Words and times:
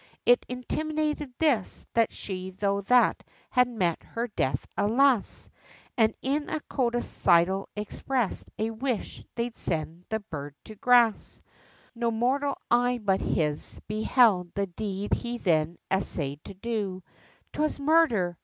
It 0.25 0.43
intimated 0.49 1.31
this, 1.37 1.85
that 1.93 2.11
she 2.11 2.49
thro' 2.49 2.81
that, 2.87 3.23
had 3.51 3.67
met 3.67 4.01
her 4.01 4.27
death, 4.29 4.65
alas; 4.75 5.47
And 5.95 6.15
in 6.23 6.49
a 6.49 6.59
codicil 6.61 7.69
expressed 7.75 8.49
a 8.57 8.71
wish 8.71 9.23
they'd 9.35 9.55
send 9.55 10.05
the 10.09 10.19
bird 10.19 10.55
to 10.65 10.73
grass. 10.73 11.43
No 11.93 12.09
mortal 12.09 12.57
eye 12.71 12.97
but 12.99 13.21
his, 13.21 13.79
beheld 13.87 14.51
the 14.55 14.65
deed 14.65 15.13
he 15.13 15.37
then 15.37 15.77
essayed 15.91 16.43
to 16.45 16.55
do 16.55 17.03
'Twas 17.53 17.79
murder! 17.79 18.39